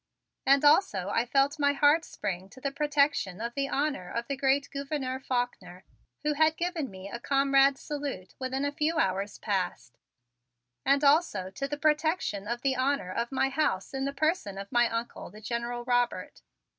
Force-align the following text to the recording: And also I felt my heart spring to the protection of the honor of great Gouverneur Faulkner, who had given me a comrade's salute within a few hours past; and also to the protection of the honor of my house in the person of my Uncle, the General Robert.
And 0.47 0.65
also 0.65 1.09
I 1.09 1.27
felt 1.27 1.59
my 1.59 1.73
heart 1.73 2.03
spring 2.05 2.49
to 2.49 2.59
the 2.59 2.71
protection 2.71 3.39
of 3.39 3.53
the 3.53 3.69
honor 3.69 4.09
of 4.09 4.25
great 4.39 4.67
Gouverneur 4.71 5.19
Faulkner, 5.19 5.83
who 6.23 6.33
had 6.33 6.57
given 6.57 6.89
me 6.89 7.07
a 7.07 7.19
comrade's 7.19 7.81
salute 7.81 8.33
within 8.39 8.65
a 8.65 8.71
few 8.71 8.97
hours 8.97 9.37
past; 9.37 9.99
and 10.83 11.03
also 11.03 11.51
to 11.51 11.67
the 11.67 11.77
protection 11.77 12.47
of 12.47 12.63
the 12.63 12.75
honor 12.75 13.11
of 13.11 13.31
my 13.31 13.49
house 13.49 13.93
in 13.93 14.05
the 14.05 14.11
person 14.11 14.57
of 14.57 14.71
my 14.71 14.89
Uncle, 14.89 15.29
the 15.29 15.39
General 15.39 15.83
Robert. 15.85 16.41